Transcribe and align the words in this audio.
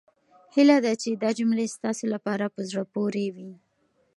هيله 0.53 0.77
ده 0.85 0.93
چې 1.01 1.09
دا 1.23 1.29
جملې 1.39 1.65
ستاسو 1.75 2.05
لپاره 2.13 2.45
په 2.55 2.61
زړه 2.69 2.83
پورې 2.93 3.25
وي. 3.35 3.51